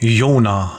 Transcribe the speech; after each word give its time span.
Jona. 0.00 0.72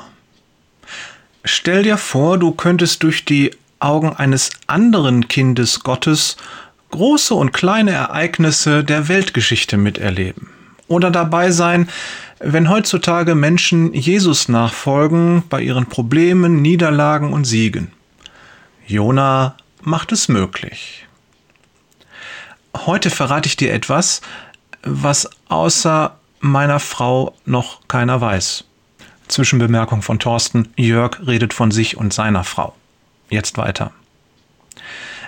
Stell 1.43 1.83
dir 1.83 1.97
vor, 1.97 2.37
du 2.37 2.51
könntest 2.51 3.03
durch 3.03 3.25
die 3.25 3.51
Augen 3.79 4.13
eines 4.15 4.51
anderen 4.67 5.27
Kindes 5.27 5.81
Gottes 5.81 6.38
große 6.92 7.33
und 7.33 7.51
kleine 7.51 7.92
Ereignisse 7.92 8.84
der 8.84 9.09
Weltgeschichte 9.09 9.77
miterleben. 9.77 10.50
Oder 10.87 11.11
dabei 11.11 11.51
sein, 11.51 11.89
wenn 12.39 12.69
heutzutage 12.69 13.36
Menschen 13.36 13.93
Jesus 13.93 14.47
nachfolgen 14.47 15.43
bei 15.49 15.61
ihren 15.61 15.88
Problemen, 15.88 16.61
Niederlagen 16.61 17.33
und 17.33 17.43
Siegen. 17.45 17.91
Jona 18.88 19.55
macht 19.81 20.13
es 20.13 20.29
möglich. 20.29 21.05
Heute 22.86 23.09
verrate 23.09 23.47
ich 23.47 23.57
dir 23.57 23.73
etwas, 23.73 24.21
was 24.81 25.29
außer 25.49 26.15
meiner 26.39 26.79
Frau 26.79 27.36
noch 27.45 27.81
keiner 27.89 28.21
weiß. 28.21 28.64
Zwischenbemerkung 29.29 30.01
von 30.01 30.19
Thorsten, 30.19 30.69
Jörg 30.75 31.25
redet 31.25 31.54
von 31.54 31.71
sich 31.71 31.96
und 31.96 32.14
seiner 32.14 32.44
Frau. 32.44 32.76
Jetzt 33.30 33.58
weiter. 33.58 33.92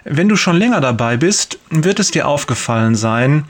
Wenn 0.04 0.28
du 0.28 0.36
schon 0.36 0.58
länger 0.58 0.82
dabei 0.82 1.18
bist, 1.18 1.60
wird 1.70 2.00
es 2.00 2.12
dir 2.12 2.28
aufgefallen 2.28 2.96
sein, 2.96 3.46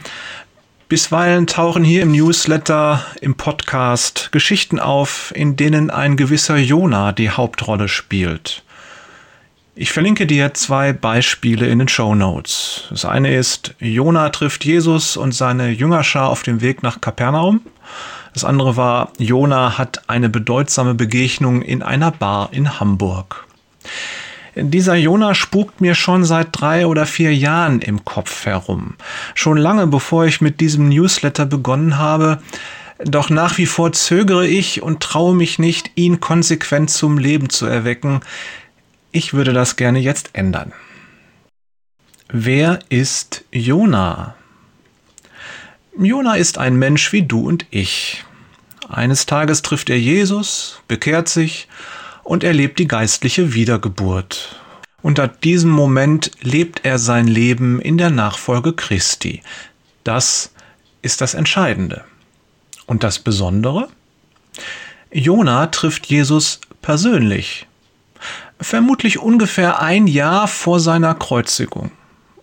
bisweilen 0.90 1.48
tauchen 1.48 1.86
hier 1.86 2.02
im 2.02 2.12
Newsletter, 2.12 3.06
im 3.22 3.36
Podcast 3.36 4.30
Geschichten 4.34 4.78
auf, 4.78 5.32
in 5.34 5.56
denen 5.56 5.90
ein 5.90 6.18
gewisser 6.18 6.58
Jona 6.58 7.14
die 7.14 7.30
Hauptrolle 7.30 7.88
spielt. 7.88 8.64
Ich 9.74 9.94
verlinke 9.94 10.28
dir 10.28 10.54
zwei 10.54 10.92
Beispiele 10.92 11.66
in 11.68 11.80
den 11.80 11.88
Show 11.88 12.14
Notes. 12.14 12.88
Das 12.90 13.06
eine 13.06 13.34
ist, 13.34 13.74
Jona 13.80 14.28
trifft 14.30 14.66
Jesus 14.66 15.16
und 15.16 15.32
seine 15.32 15.70
Jüngerschar 15.70 16.28
auf 16.28 16.44
dem 16.44 16.60
Weg 16.60 16.84
nach 16.84 17.00
Kapernaum. 17.00 17.62
Das 18.34 18.46
andere 18.46 18.78
war, 18.78 19.12
Jona 19.18 19.78
hat 19.78 20.10
eine 20.10 20.30
bedeutsame 20.30 20.94
Begegnung 20.94 21.62
in 21.62 21.84
einer 21.84 22.12
Bar 22.12 22.50
in 22.52 22.80
Hamburg. 22.80 23.46
Dieser 24.56 24.96
Jona 24.96 25.34
spukt 25.34 25.80
mir 25.80 25.96
schon 25.96 26.26
seit 26.26 26.50
drei 26.52 26.86
oder 26.86 27.06
vier 27.06 27.34
Jahren 27.34 27.80
im 27.82 28.04
Kopf 28.04 28.46
herum. 28.46 28.96
Schon 29.34 29.58
lange 29.58 29.88
bevor 29.88 30.26
ich 30.26 30.42
mit 30.42 30.60
diesem 30.60 30.90
Newsletter 30.90 31.46
begonnen 31.46 31.98
habe. 31.98 32.42
Doch 33.04 33.30
nach 33.30 33.58
wie 33.58 33.66
vor 33.66 33.94
zögere 33.94 34.46
ich 34.46 34.82
und 34.82 35.02
traue 35.02 35.36
mich 35.36 35.58
nicht, 35.58 35.92
ihn 35.96 36.20
konsequent 36.20 36.90
zum 36.90 37.18
Leben 37.18 37.50
zu 37.50 37.66
erwecken. 37.66 38.20
Ich 39.12 39.34
würde 39.34 39.54
das 39.54 39.78
gerne 39.78 40.00
jetzt 40.00 40.32
ändern. 40.34 40.74
Wer 42.30 42.80
ist 42.90 43.46
Jona? 43.52 44.36
Jona 45.98 46.36
ist 46.36 46.58
ein 46.58 46.78
Mensch 46.78 47.12
wie 47.12 47.24
du 47.24 47.48
und 47.48 47.66
ich. 47.70 48.24
Eines 48.88 49.26
Tages 49.26 49.62
trifft 49.62 49.90
er 49.90 50.00
Jesus, 50.00 50.82
bekehrt 50.88 51.28
sich 51.28 51.68
und 52.24 52.44
erlebt 52.44 52.80
die 52.80 52.88
geistliche 52.88 53.54
Wiedergeburt. 53.54 54.56
Unter 55.02 55.28
diesem 55.28 55.70
Moment 55.70 56.32
lebt 56.42 56.86
er 56.86 56.98
sein 56.98 57.28
Leben 57.28 57.82
in 57.82 57.98
der 57.98 58.10
Nachfolge 58.10 58.74
Christi. 58.74 59.42
Das 60.04 60.54
ist 61.02 61.20
das 61.20 61.34
Entscheidende. 61.34 62.06
Und 62.86 63.04
das 63.04 63.20
Besondere? 63.20 63.90
Jona 65.12 65.68
trifft 65.68 66.06
Jesus 66.06 66.62
persönlich. 66.82 67.68
Vermutlich 68.60 69.20
ungefähr 69.20 69.82
ein 69.82 70.08
Jahr 70.08 70.48
vor 70.48 70.80
seiner 70.80 71.16
Kreuzigung. 71.16 71.92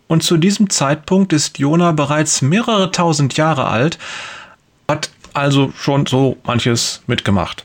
Und 0.08 0.22
zu 0.22 0.38
diesem 0.38 0.70
Zeitpunkt 0.70 1.32
ist 1.32 1.58
Jona 1.58 1.92
bereits 1.92 2.42
mehrere 2.42 2.90
tausend 2.90 3.36
Jahre 3.36 3.68
alt, 3.68 3.98
hat 4.88 5.10
also 5.34 5.72
schon 5.78 6.06
so 6.06 6.38
manches 6.44 7.02
mitgemacht. 7.06 7.64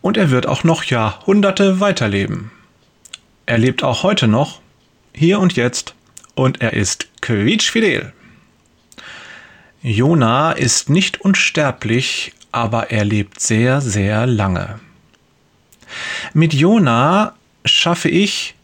Und 0.00 0.16
er 0.16 0.30
wird 0.30 0.46
auch 0.46 0.64
noch 0.64 0.84
Jahrhunderte 0.84 1.80
weiterleben. 1.80 2.50
Er 3.46 3.58
lebt 3.58 3.84
auch 3.84 4.02
heute 4.02 4.26
noch, 4.26 4.60
hier 5.12 5.38
und 5.38 5.54
jetzt, 5.54 5.94
und 6.34 6.62
er 6.62 6.72
ist 6.72 7.08
quietschfidel. 7.20 8.12
Jona 9.82 10.52
ist 10.52 10.88
nicht 10.88 11.20
unsterblich, 11.20 12.32
aber 12.52 12.90
er 12.90 13.04
lebt 13.04 13.40
sehr, 13.40 13.82
sehr 13.82 14.26
lange. 14.26 14.80
Mit 16.32 16.54
Jona 16.54 17.34
schaffe 17.66 18.08
ich, 18.08 18.54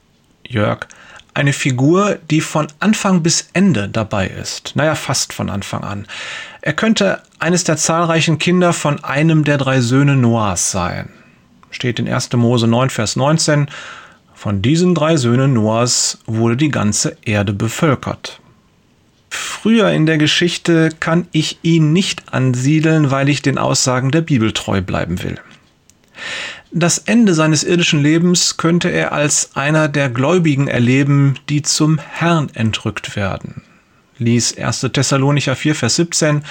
Jörg, 0.47 0.87
eine 1.35 1.53
Figur, 1.53 2.19
die 2.31 2.41
von 2.41 2.69
Anfang 2.81 3.23
bis 3.23 3.49
Ende 3.53 3.89
dabei 3.89 4.27
ist. 4.27 4.73
Naja, 4.75 4.95
fast 4.95 5.33
von 5.33 5.51
Anfang 5.51 5.85
an. 5.85 6.07
Er 6.61 6.73
könnte 6.73 7.23
eines 7.39 7.65
der 7.65 7.77
zahlreichen 7.77 8.39
Kinder 8.39 8.73
von 8.73 9.03
einem 9.05 9.45
der 9.45 9.59
drei 9.59 9.81
Söhne 9.81 10.17
Noahs 10.17 10.71
sein. 10.71 11.11
Steht 11.71 11.99
in 11.99 12.09
1. 12.09 12.33
Mose 12.33 12.67
9, 12.67 12.91
Vers 12.91 13.17
19. 13.17 13.69
Von 14.35 14.63
diesen 14.63 14.95
drei 14.95 15.17
Söhnen 15.17 15.53
Noahs 15.53 16.19
wurde 16.27 16.57
die 16.57 16.71
ganze 16.71 17.17
Erde 17.25 17.53
bevölkert. 17.53 18.41
Früher 19.29 19.91
in 19.91 20.07
der 20.07 20.19
Geschichte 20.19 20.91
kann 20.99 21.29
ich 21.31 21.59
ihn 21.63 21.93
nicht 21.93 22.33
ansiedeln, 22.33 23.11
weil 23.11 23.29
ich 23.29 23.43
den 23.43 23.59
Aussagen 23.59 24.11
der 24.11 24.23
Bibel 24.23 24.53
treu 24.53 24.81
bleiben 24.81 25.23
will. 25.23 25.39
Das 26.73 26.99
Ende 26.99 27.35
seines 27.35 27.65
irdischen 27.65 28.01
Lebens 28.01 28.57
könnte 28.57 28.91
er 28.91 29.13
als 29.13 29.57
einer 29.57 29.89
der 29.89 30.09
Gläubigen 30.09 30.69
erleben, 30.69 31.35
die 31.49 31.63
zum 31.63 31.99
Herrn 31.99 32.49
entrückt 32.55 33.17
werden. 33.17 33.63
Lies 34.19 34.57
1. 34.57 34.87
Thessalonicher 34.93 35.57
4, 35.57 35.75
Vers 35.75 35.97
17, 35.97 36.45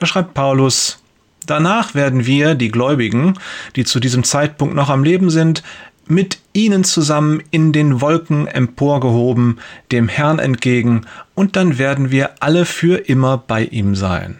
da 0.00 0.06
schreibt 0.06 0.34
Paulus, 0.34 1.00
Danach 1.46 1.94
werden 1.94 2.26
wir, 2.26 2.56
die 2.56 2.70
Gläubigen, 2.70 3.34
die 3.76 3.84
zu 3.84 4.00
diesem 4.00 4.24
Zeitpunkt 4.24 4.74
noch 4.74 4.90
am 4.90 5.04
Leben 5.04 5.30
sind, 5.30 5.62
mit 6.06 6.40
ihnen 6.52 6.82
zusammen 6.82 7.40
in 7.52 7.72
den 7.72 8.00
Wolken 8.00 8.48
emporgehoben, 8.48 9.60
dem 9.92 10.08
Herrn 10.08 10.40
entgegen, 10.40 11.02
und 11.36 11.54
dann 11.54 11.78
werden 11.78 12.10
wir 12.10 12.30
alle 12.40 12.64
für 12.64 13.08
immer 13.08 13.38
bei 13.38 13.64
ihm 13.64 13.94
sein. 13.94 14.36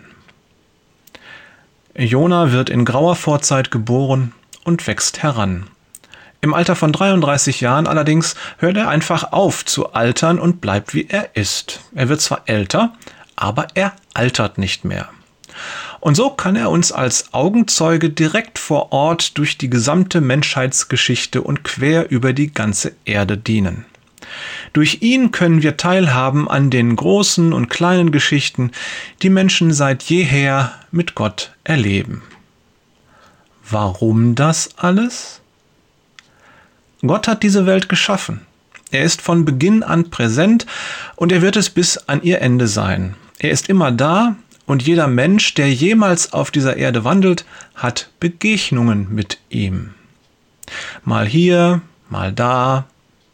Jona 1.97 2.50
wird 2.50 2.68
in 2.68 2.84
grauer 2.84 3.14
Vorzeit 3.14 3.70
geboren 3.70 4.32
und 4.65 4.87
wächst 4.87 5.22
heran. 5.22 5.69
Im 6.43 6.54
Alter 6.54 6.75
von 6.75 6.93
33 6.93 7.60
Jahren 7.60 7.87
allerdings 7.87 8.34
hört 8.59 8.76
er 8.76 8.88
einfach 8.88 9.32
auf 9.32 9.65
zu 9.65 9.93
altern 9.93 10.38
und 10.38 10.60
bleibt 10.60 10.94
wie 10.94 11.06
er 11.09 11.37
ist. 11.37 11.81
Er 11.94 12.09
wird 12.09 12.21
zwar 12.21 12.43
älter, 12.47 12.94
aber 13.37 13.69
er 13.75 13.93
altert 14.15 14.56
nicht 14.56 14.84
mehr. 14.84 15.09
Und 16.00 16.15
so 16.15 16.31
kann 16.31 16.56
er 16.56 16.71
uns 16.71 16.93
als 16.93 17.34
Augenzeuge 17.34 18.09
direkt 18.09 18.59
vor 18.59 18.93
Ort 18.93 19.37
durch 19.37 19.59
die 19.59 19.69
gesamte 19.69 20.22
Menschheitsgeschichte 20.22 21.42
und 21.42 21.62
quer 21.62 22.10
über 22.10 22.32
die 22.32 22.53
ganze 22.53 22.94
Erde 23.04 23.37
dienen. 23.37 23.84
Durch 24.72 24.98
ihn 25.03 25.32
können 25.32 25.62
wir 25.62 25.77
teilhaben 25.77 26.48
an 26.48 26.71
den 26.71 26.97
großen 26.97 27.53
und 27.53 27.69
kleinen 27.69 28.12
Geschichten, 28.12 28.71
die 29.22 29.31
Menschen 29.31 29.72
seit 29.72 30.04
jeher 30.04 30.72
mit 30.91 31.15
Gott 31.15 31.53
erleben. 31.65 32.22
Warum 33.70 34.34
das 34.34 34.70
alles? 34.76 35.41
Gott 37.03 37.28
hat 37.28 37.42
diese 37.44 37.66
Welt 37.66 37.88
geschaffen. 37.88 38.41
Er 38.91 39.04
ist 39.04 39.22
von 39.22 39.44
Beginn 39.44 39.84
an 39.84 40.10
präsent 40.10 40.66
und 41.14 41.31
er 41.31 41.41
wird 41.41 41.56
es 41.56 41.70
bis 41.70 41.97
an 41.97 42.22
ihr 42.22 42.42
Ende 42.42 42.66
sein. 42.66 43.14
Er 43.38 43.53
ist 43.53 43.69
immer 43.69 43.92
da 43.92 44.34
und 44.66 44.82
jeder 44.82 45.06
Mensch, 45.06 45.54
der 45.54 45.72
jemals 45.72 46.32
auf 46.32 46.50
dieser 46.50 46.76
Erde 46.76 47.04
wandelt, 47.04 47.44
hat 47.76 48.10
Begegnungen 48.19 49.14
mit 49.14 49.38
ihm. 49.48 49.94
Mal 51.04 51.26
hier, 51.26 51.80
mal 52.09 52.32
da, 52.32 52.86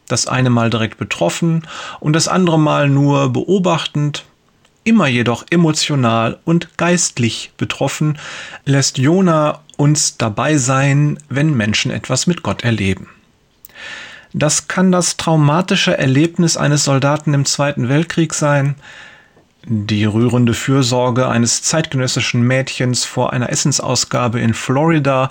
das 0.06 0.26
eine 0.26 0.50
Mal 0.50 0.68
direkt 0.68 0.98
betroffen 0.98 1.66
und 1.98 2.12
das 2.12 2.28
andere 2.28 2.58
Mal 2.58 2.90
nur 2.90 3.32
beobachtend, 3.32 4.24
immer 4.86 5.08
jedoch 5.08 5.44
emotional 5.50 6.38
und 6.44 6.78
geistlich 6.78 7.50
betroffen, 7.56 8.18
lässt 8.64 8.98
Jona 8.98 9.60
uns 9.76 10.16
dabei 10.16 10.56
sein, 10.56 11.18
wenn 11.28 11.54
Menschen 11.54 11.90
etwas 11.90 12.26
mit 12.26 12.42
Gott 12.42 12.62
erleben. 12.62 13.08
Das 14.32 14.68
kann 14.68 14.92
das 14.92 15.16
traumatische 15.16 15.98
Erlebnis 15.98 16.56
eines 16.56 16.84
Soldaten 16.84 17.34
im 17.34 17.44
Zweiten 17.44 17.88
Weltkrieg 17.88 18.32
sein, 18.32 18.76
die 19.64 20.04
rührende 20.04 20.54
Fürsorge 20.54 21.28
eines 21.28 21.62
zeitgenössischen 21.62 22.42
Mädchens 22.42 23.04
vor 23.04 23.32
einer 23.32 23.50
Essensausgabe 23.50 24.38
in 24.40 24.54
Florida 24.54 25.30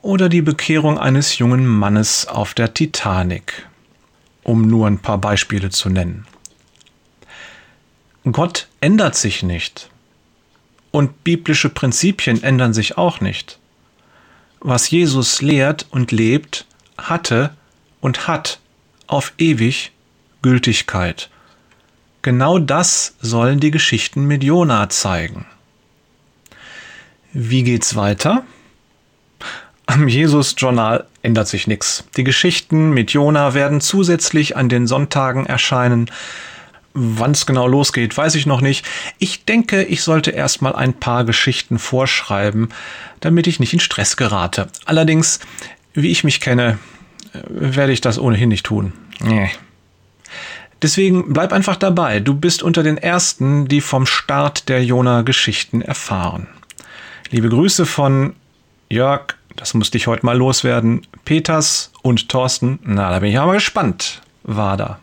oder 0.00 0.30
die 0.30 0.42
Bekehrung 0.42 0.98
eines 0.98 1.36
jungen 1.36 1.66
Mannes 1.66 2.26
auf 2.26 2.54
der 2.54 2.72
Titanic, 2.72 3.66
um 4.44 4.66
nur 4.66 4.86
ein 4.86 4.98
paar 4.98 5.18
Beispiele 5.18 5.68
zu 5.68 5.90
nennen. 5.90 6.26
Gott 8.24 8.68
ändert 8.80 9.16
sich 9.16 9.42
nicht. 9.42 9.90
Und 10.90 11.24
biblische 11.24 11.68
Prinzipien 11.68 12.42
ändern 12.42 12.72
sich 12.74 12.98
auch 12.98 13.20
nicht. 13.20 13.58
Was 14.60 14.90
Jesus 14.90 15.42
lehrt 15.42 15.86
und 15.90 16.12
lebt, 16.12 16.66
hatte 16.96 17.50
und 18.00 18.26
hat 18.26 18.58
auf 19.06 19.32
ewig 19.38 19.92
Gültigkeit. 20.42 21.30
Genau 22.22 22.58
das 22.58 23.14
sollen 23.20 23.60
die 23.60 23.70
Geschichten 23.70 24.24
mit 24.24 24.42
Jona 24.42 24.88
zeigen. 24.88 25.46
Wie 27.32 27.62
geht's 27.62 27.94
weiter? 27.94 28.44
Am 29.86 30.08
Jesus-Journal 30.08 31.06
ändert 31.22 31.48
sich 31.48 31.66
nichts. 31.66 32.04
Die 32.16 32.24
Geschichten 32.24 32.90
mit 32.90 33.12
Jona 33.12 33.54
werden 33.54 33.80
zusätzlich 33.80 34.56
an 34.56 34.68
den 34.68 34.86
Sonntagen 34.86 35.46
erscheinen. 35.46 36.10
Wann 36.94 37.32
es 37.32 37.46
genau 37.46 37.66
losgeht, 37.66 38.16
weiß 38.16 38.34
ich 38.34 38.46
noch 38.46 38.60
nicht. 38.60 38.84
Ich 39.18 39.44
denke, 39.44 39.84
ich 39.84 40.02
sollte 40.02 40.30
erstmal 40.30 40.74
ein 40.74 40.94
paar 40.94 41.24
Geschichten 41.24 41.78
vorschreiben, 41.78 42.70
damit 43.20 43.46
ich 43.46 43.60
nicht 43.60 43.72
in 43.72 43.80
Stress 43.80 44.16
gerate. 44.16 44.68
Allerdings, 44.84 45.38
wie 45.94 46.10
ich 46.10 46.24
mich 46.24 46.40
kenne, 46.40 46.78
werde 47.48 47.92
ich 47.92 48.00
das 48.00 48.18
ohnehin 48.18 48.48
nicht 48.48 48.66
tun. 48.66 48.92
Nee. 49.20 49.50
Deswegen 50.82 51.32
bleib 51.32 51.52
einfach 51.52 51.76
dabei. 51.76 52.20
Du 52.20 52.34
bist 52.34 52.62
unter 52.62 52.82
den 52.82 52.98
Ersten, 52.98 53.66
die 53.66 53.80
vom 53.80 54.06
Start 54.06 54.68
der 54.68 54.84
Jona-Geschichten 54.84 55.82
erfahren. 55.82 56.46
Liebe 57.30 57.48
Grüße 57.48 57.84
von 57.84 58.34
Jörg, 58.88 59.34
das 59.56 59.74
musste 59.74 59.98
ich 59.98 60.06
heute 60.06 60.24
mal 60.24 60.36
loswerden, 60.36 61.02
Peters 61.24 61.92
und 62.02 62.28
Thorsten. 62.28 62.78
Na, 62.84 63.10
da 63.10 63.18
bin 63.18 63.30
ich 63.30 63.38
aber 63.38 63.54
gespannt. 63.54 64.22
War 64.44 64.76
da. 64.76 64.98